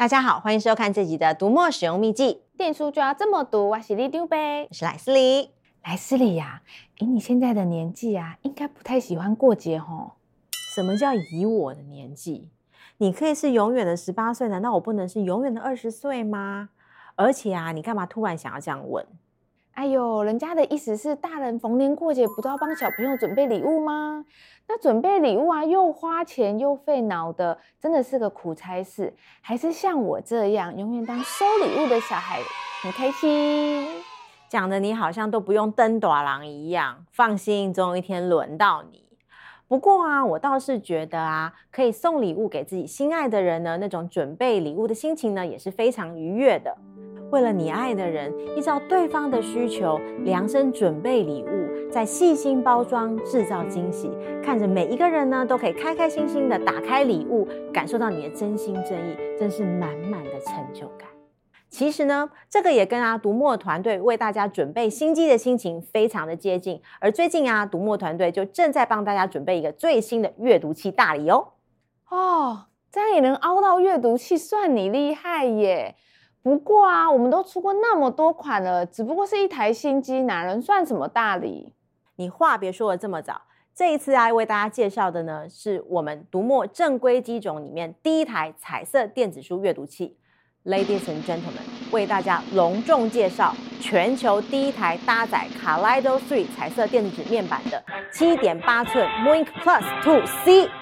[0.00, 2.40] 大家好，欢迎收看这集的读墨使用秘籍。
[2.56, 5.50] 电书就要这么读，我是里丢呗，我是莱斯里。
[5.84, 6.62] 莱斯里呀，
[7.00, 10.12] 以你现在的年纪啊，应该不太喜欢过节吼。
[10.74, 12.48] 什么叫以我的年纪？
[12.96, 16.70] 你可以是永远的十八岁，难道我不能是永远的二十岁吗？
[17.16, 19.04] 而且啊，你干嘛突然想要这样问？
[19.80, 24.26] 哎呦，人家的意思是，大人逢年过节不都要帮小朋友准备礼物吗？
[24.68, 29.14] 那准备礼物啊，又花钱又费脑的，真的是个苦差事。
[29.40, 32.40] 还是像我这样，永远当收礼物的小孩，
[32.82, 33.88] 很开心。
[34.50, 39.06] 讲的你好像都不用登大人一样，放心，总有一天轮到你。
[39.66, 46.76] 不过啊，我倒是觉得啊，可以送礼物给自己心爱的人呢，那种准备礼物的心情呢，也是非常愉悦的。
[47.30, 54.10] 为了你爱的人，依照对方的需求量身准备礼物，再细心包装制造惊喜，
[54.42, 61.08] 看着每一个人呢都可以开开心心的打开礼物，感受到你的真心真意，真是满满的成就感。
[61.68, 66.82] 其实呢，这个也跟啊读墨团队为大家准备新机的心情非常的接近。
[66.98, 71.50] 而最近啊，读墨团队就正在帮大家准备一个最新的阅读器大礼哦。
[72.08, 75.94] 哦，这样也能凹到阅读器，算你厉害耶！
[76.42, 81.74] 不过啊，我们都出过那么多款了，只不过是一台新机，哪能算什么大礼？
[82.16, 83.42] 你话别说的这么早，
[83.74, 90.16] 这一次啊，为大家介绍的呢，是我们读墨正规机种里面第一台彩色电子书阅读器。
[90.64, 100.79] Ladies and gentlemen，为大家隆重介绍全球第一台搭载 Kaleido 3彩色电子面板的七点八寸 mooInk Plus 2C。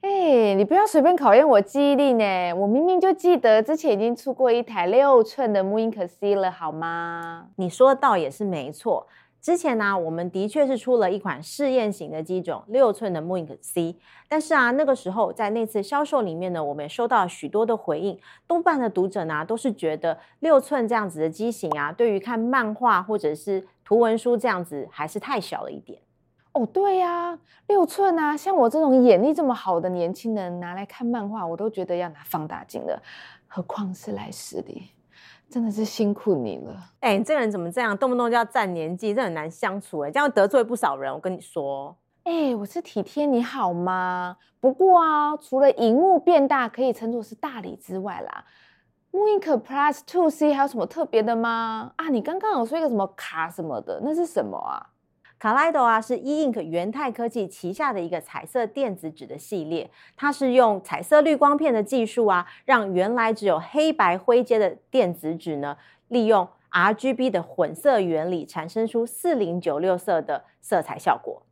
[0.00, 2.54] 哎、你不要随便考验我记忆力呢！
[2.54, 7.48] 我明明就记得之前已经出过一台六寸的 MoonC 了，好吗？
[7.56, 9.08] 你说的倒也是没错。
[9.40, 13.96] 之前呢、我们的确是出了一款试验型的机种，六寸的 MoonC。
[14.28, 26.00] 但是啊，那个时候在那次销售里面呢，我们也收到许多的回应，多半的读者呢都是觉得六寸这样子的机型啊，对于看漫画或者是图文书这样子还是太小了一点。
[26.58, 27.38] 哦，对呀、啊，
[27.68, 33.00] 六寸啊，像我这种眼力这么好的年轻人拿来看漫画，我都觉得要拿放大镜的，
[33.46, 34.90] 何况是莱斯里，
[35.48, 36.74] 真的是辛苦你了。
[36.98, 41.12] 哎、欸，你这个人怎么这样，动不动就要占年纪，这很难相处哎，这样得罪不少人。
[41.14, 44.36] 我跟你说，哎、欸，我是体贴你好吗？
[44.58, 48.44] 不过啊，除了荧幕变大可以称作是大礼之外啦
[49.12, 51.92] ，mooInk Plus Two C 还有什么特别的吗？
[51.94, 54.84] 啊，你刚刚有说一个什么卡什么的，那是什么啊
[55.38, 65.76] 卡莱多啊，是 E Ink 元泰科技旗下的一个彩色电子纸的系列，它是用彩色滤光片的技术啊，让原来只有黑白灰阶的电子纸呢，
[66.08, 71.44] 利用 RGB 的混色原理，产生出四零九六色的色彩效果。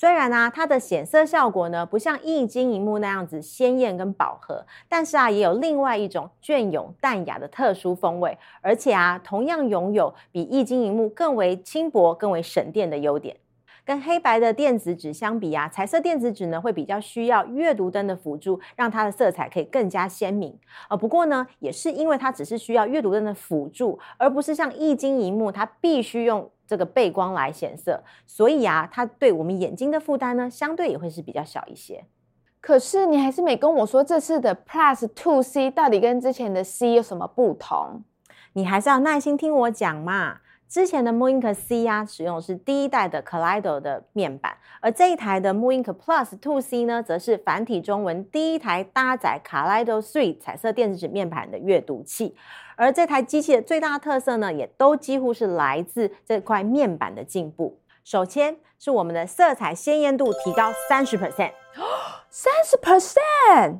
[0.00, 13.36] 虽然啊，它的显色效果呢，不像液晶萤幕那样子鲜艳跟饱和，但是啊，也有另外一种隽永淡雅的特殊风味，而且啊，同样拥有比液晶萤幕更为轻薄、更为省电的优点。
[13.84, 20.56] 跟黑白的电子纸相比啊，彩色电子纸呢会比较需要阅读灯的辅助，让它的色彩可以更加鲜明。
[20.88, 32.04] 呃，不过呢，也是因为它只是需要阅读灯的辅助，而不是像液晶萤幕，它必须用这个背光来显色，所以啊，它对我们眼睛的负担呢，相对也会是比较小一些。
[32.60, 38.02] 可是你还是没跟我说这次的 Plus Two C 到底跟之前的 C 有什么不同？
[38.52, 40.40] 你还是要耐心听我讲嘛。
[40.68, 52.36] 之前的 mooInk C 啊，使用的是第一代的 Kaleido 的面板，而这一台的 mooInk Plus Two C 呢，则是繁体中文第一台搭载 Kaleido 3彩色电子纸面板的阅读器。
[52.76, 57.80] 而这台机器的最大特色呢，也都几乎是来自这块面板的进步。
[58.04, 61.52] 首先是我们的色彩鲜艳度提高三十 percent，
[62.28, 63.78] 三十 percent。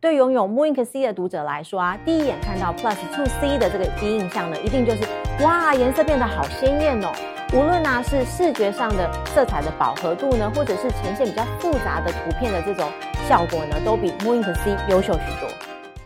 [0.00, 5.02] 对拥有 mooInk C 的读者来说啊，第一眼看到 Plus Two C 的这个第一印象呢，一定就是
[5.40, 7.10] 哇，颜色变得好鲜艳哦。
[7.52, 12.88] 无论啊是视觉上的色彩的饱和度呢，或者是呈现比较复杂的图片的这种
[13.28, 15.48] 效果呢，都比 mooInk C 优秀许多。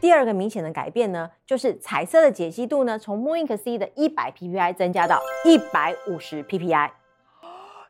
[0.01, 6.91] 第二个明显的改变呢，就是彩色的解析度呢，从 mooInk C 的一百 PPI 增加到一百五十 PPI，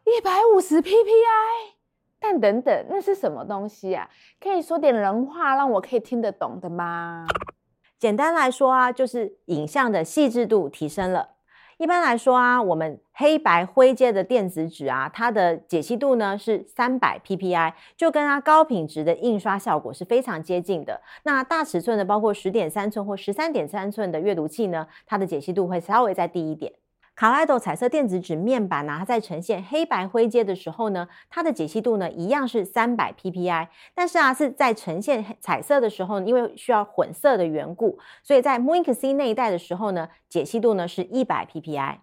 [0.05, 1.77] 一百五十 PPI。
[2.19, 4.09] 但等等，那是什么东西啊？
[4.41, 7.27] 可以说点人话，让我可以听得懂的吗？
[7.99, 11.31] 简单来说啊，就是影像的细致度提升了。
[11.79, 21.03] 一般来说啊，我们黑白灰阶的电子纸啊，它的解析度呢是三百 PPI，就跟它高品质的印刷效果是非常接近的。
[21.25, 26.73] 那大尺寸的，包括十点三寸或十三点三寸的阅读器呢，它的解析度会稍微再低一点。
[27.17, 42.01] 卡莱多彩色电子纸面板啊，它在呈现黑白灰阶的时候呢，它的解析度呢一样是三百 PPI，但是啊是在呈现彩色的时候，因为需要混色的缘故，所以在 Mink C 那一代的时候呢，解析度呢是一百 PPI。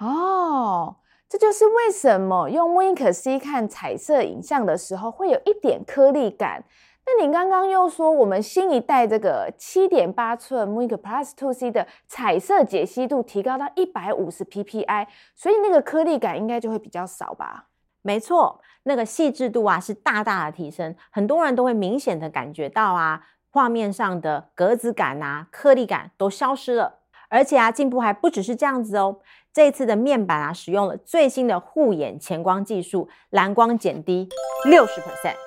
[0.00, 0.96] 哦，
[1.28, 6.64] 这就是为什么用 Mink C 看彩色影像的时候会有一点颗粒感。
[7.08, 15.06] 那你刚刚又说我们新一代这个七点八寸 MOINK Plus 2C 的彩色解析度提高到一百五十 PPI，
[15.36, 17.66] 所以那个颗粒感应该就会比较少吧？
[18.02, 23.22] 没错，那个细致度啊是大大的提升，很多人都会明显的感觉到啊，
[23.52, 26.98] 画面上的格子感啊、颗粒感都消失了，
[27.28, 29.20] 而且啊进步还不只是这样子哦，
[29.52, 34.28] 这次的面板啊使用了最新的护眼前光技术，蓝光减低
[34.64, 35.45] 六十 percent。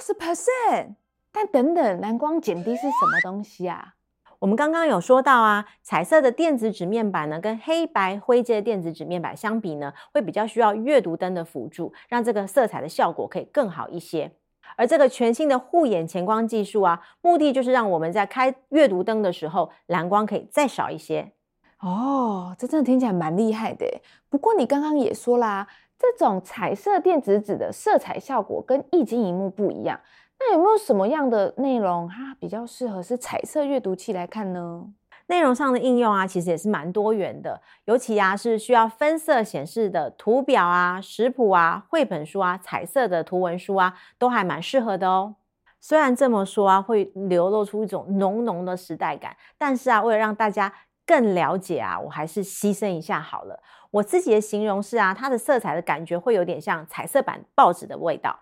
[0.00, 0.94] 六十 percent，
[1.30, 3.96] 但等等，蓝光减低是什么东西啊？
[4.38, 14.32] 我们刚刚有说到啊，彩色的电子纸面板呢，跟黑白灰阶的电子纸面板相比呢，会比较需要阅读灯的辅助，让这个色彩的效果可以更好一些。
[14.76, 21.32] 而这个全新的护眼前光技术啊，目的就是让我们在开阅读灯的时候，蓝光可以再少一些。
[21.80, 23.86] 哦，这真的听起来蛮厉害的。
[24.30, 25.68] 不过你刚刚也说啦。
[26.00, 30.00] 这种彩色电子纸的色彩效果跟液晶萤幕不一样，
[30.38, 34.86] 那有没有什么样的内容它比较适合是彩色阅读器来看呢？
[35.26, 45.36] 内容上的应用啊，其实也是蛮多元的，尤其啊是需要分色显示的图表啊、食谱啊、绘本书啊、彩色的图文书啊，都还蛮适合的哦。
[45.78, 50.72] 虽然这么说啊，会流露出一种浓浓的时代感，但是啊，为了让大家
[51.10, 53.60] 更了解啊，我还是牺牲一下好了。
[53.90, 58.38] 我自己的形容是啊，它的色彩的感觉会有点像彩色版报纸的味道。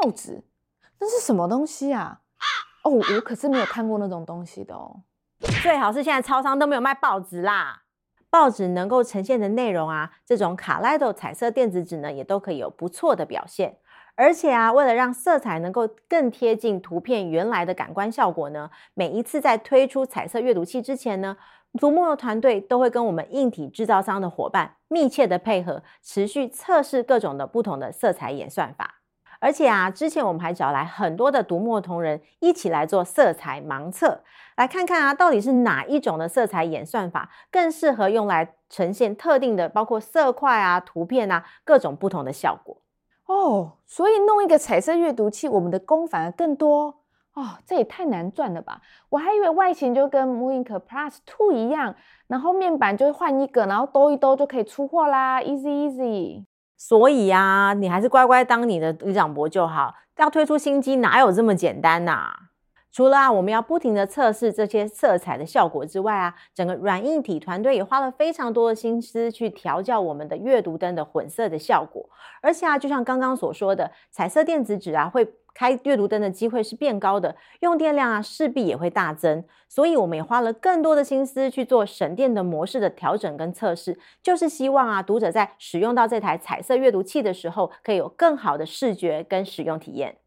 [0.00, 0.44] 报纸？
[1.00, 2.20] 那是什么东西啊？
[2.84, 5.02] 哦，我可是没有看过那种东西的哦。
[5.64, 7.82] 最好是现在超商都没有卖报纸啦。
[8.30, 13.78] 报纸能够呈现的内容啊，这种卡莱多彩色电子纸呢，也都可以有不错的表现。
[14.14, 21.36] 而且啊，为了让色彩能够更贴近图片原来的感官效果呢，每一次在推出彩色阅读器之前呢，
[21.78, 28.96] 读墨的团队都会跟我们硬体制造商的伙伴密切的配合，持续测试各种的不同的色彩演算法。
[29.40, 34.22] 而且啊，之前我们还找来很多的读墨同仁一起来做色彩盲测，
[34.56, 42.82] 来看看啊，到底是哪一种的色彩演算法更适合用来呈现特定的，包括色块啊、图片啊各种不同的效果。
[43.26, 47.01] 哦，所以弄一个彩色阅读器，我们的工反而更多。
[47.34, 48.80] 哦，这也太难赚了吧！
[49.08, 51.94] 我还以为外形就跟 MOINK Plus Two 一样，
[52.26, 56.44] 然后面板就换一个，然后兜一兜就可以出货啦，easy easy。
[56.76, 59.94] 所以啊，你还是乖乖当你的旅长博就好。
[60.18, 62.36] 要推出新机，哪有这么简单呐、啊？
[62.92, 72.06] 除了啊，我们要不停的测试这些色彩的效果之外啊，整个软硬体团队也花了非常多的心思去调教我们的阅读灯的混色的效果。
[72.42, 79.42] 而且啊，就像刚刚所说的，彩色电子纸啊，会开阅读灯的机会是变高的，用电量啊势必也会大增。
[79.68, 90.18] 所以我们也花了更多的心思去做省电的模式的调整跟测试，就是希望啊，读者在使用到这台彩色阅读器的时候，可以有更好的视觉跟使用体验。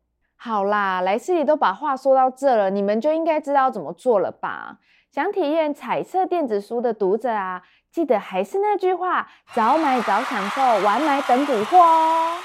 [0.45, 4.77] 好啦，莱斯里都把话说到这了，你们就应该知道怎么做了吧？
[5.11, 12.37] 想体验彩色电子书的读者啊，记得还是那句话，早买早享受，晚买等补货哦。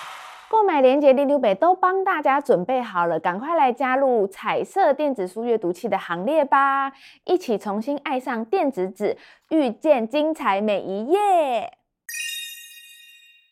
[0.48, 6.92] 购买链接里长伯都帮大家准备好了，赶快来加入彩色电子书阅读器的行列吧，
[7.24, 9.18] 一起重新爱上电子纸，
[9.50, 11.79] 遇见精彩每一页。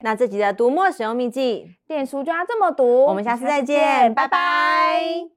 [0.00, 3.04] 那这集的读墨使用秘籍，电书就要这么读。
[3.06, 5.28] 我们下次再见，拜拜。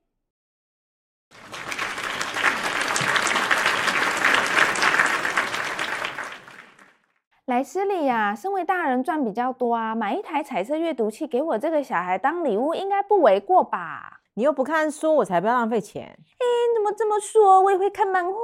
[7.46, 14.20] 莱斯利呀，身为大人赚比较多啊，买一台彩色阅读器给我这个小孩当礼物，应该不为过吧？
[14.36, 16.04] 你又不看书，我才不要浪费钱。
[16.04, 17.60] 哎，你怎么这么说？
[17.64, 18.38] 我也会看漫画。